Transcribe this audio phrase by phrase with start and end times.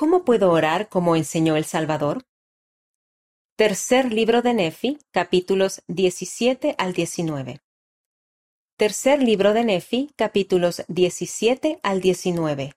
[0.00, 2.24] ¿Cómo puedo orar como enseñó el Salvador?
[3.54, 7.60] Tercer libro de Nefi, capítulos 17 al 19.
[8.78, 12.72] Tercer libro de Nefi, capítulos 17 al 19,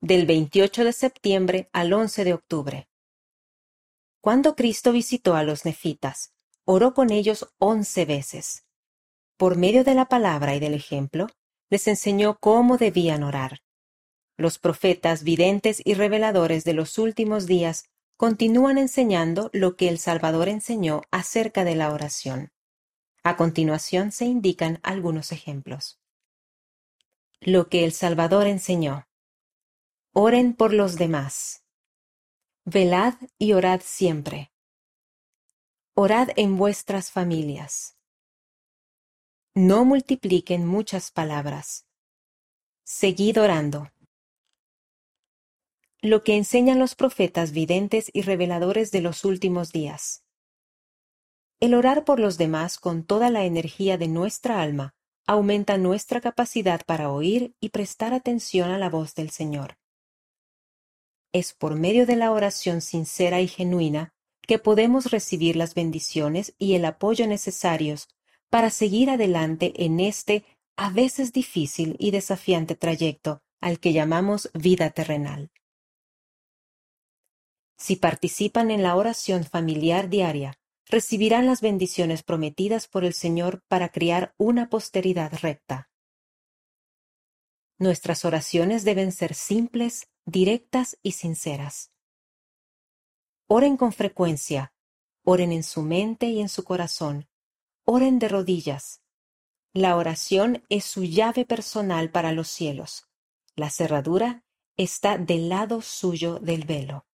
[0.00, 2.88] del 28 de septiembre al 11 de octubre.
[4.20, 6.34] Cuando Cristo visitó a los nefitas,
[6.64, 8.64] oró con ellos once veces.
[9.36, 11.26] Por medio de la palabra y del ejemplo,
[11.68, 13.60] les enseñó cómo debían orar.
[14.40, 17.84] Los profetas, videntes y reveladores de los últimos días
[18.16, 22.50] continúan enseñando lo que el Salvador enseñó acerca de la oración.
[23.22, 26.00] A continuación se indican algunos ejemplos.
[27.40, 29.06] Lo que el Salvador enseñó.
[30.14, 31.62] Oren por los demás.
[32.64, 34.52] Velad y orad siempre.
[35.92, 37.98] Orad en vuestras familias.
[39.54, 41.84] No multipliquen muchas palabras.
[42.84, 43.90] Seguid orando.
[46.02, 50.24] Lo que enseñan los profetas videntes y reveladores de los últimos días.
[51.60, 54.94] El orar por los demás con toda la energía de nuestra alma
[55.26, 59.76] aumenta nuestra capacidad para oír y prestar atención a la voz del Señor.
[61.34, 66.76] Es por medio de la oración sincera y genuina que podemos recibir las bendiciones y
[66.76, 68.08] el apoyo necesarios
[68.48, 74.88] para seguir adelante en este a veces difícil y desafiante trayecto al que llamamos vida
[74.88, 75.50] terrenal.
[77.80, 83.88] Si participan en la oración familiar diaria, recibirán las bendiciones prometidas por el Señor para
[83.88, 85.90] criar una posteridad recta.
[87.78, 91.90] Nuestras oraciones deben ser simples, directas y sinceras.
[93.46, 94.74] Oren con frecuencia,
[95.24, 97.30] oren en su mente y en su corazón,
[97.86, 99.00] oren de rodillas.
[99.72, 103.08] La oración es su llave personal para los cielos.
[103.56, 104.44] La cerradura
[104.76, 107.06] está del lado suyo del velo.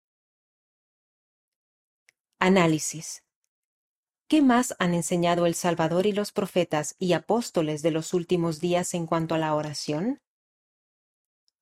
[2.38, 3.22] Análisis.
[4.28, 8.92] ¿Qué más han enseñado el Salvador y los profetas y apóstoles de los últimos días
[8.92, 10.20] en cuanto a la oración?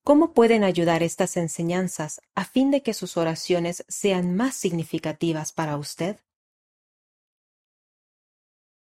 [0.03, 5.77] ¿Cómo pueden ayudar estas enseñanzas a fin de que sus oraciones sean más significativas para
[5.77, 6.19] usted?